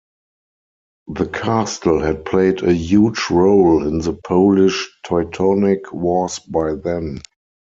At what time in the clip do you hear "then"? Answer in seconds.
6.73-7.21